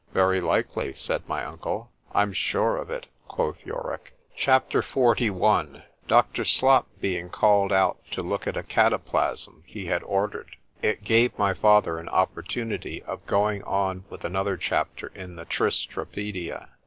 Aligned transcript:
——Very 0.13 0.41
likely, 0.41 0.95
said 0.95 1.27
my 1.29 1.45
uncle.—I'm 1.45 2.33
sure 2.33 2.75
of 2.75 2.89
it—quoth 2.89 3.63
Yorick.—— 3.67 4.13
C 4.35 4.49
H 4.49 4.63
A 4.73 4.81
P. 4.81 5.27
XLI 5.27 5.83
DOCTOR 6.07 6.43
Slop 6.43 6.87
being 6.99 7.29
called 7.29 7.71
out 7.71 7.99
to 8.09 8.23
look 8.23 8.47
at 8.47 8.57
a 8.57 8.63
cataplasm 8.63 9.61
he 9.63 9.85
had 9.85 10.01
ordered, 10.01 10.55
it 10.81 11.03
gave 11.03 11.37
my 11.37 11.53
father 11.53 11.99
an 11.99 12.09
opportunity 12.09 13.03
of 13.03 13.23
going 13.27 13.61
on 13.63 14.05
with 14.09 14.25
another 14.25 14.57
chapter 14.57 15.11
in 15.13 15.35
the 15.35 15.45
_Tristra 15.45 16.05
pædia. 16.07 16.69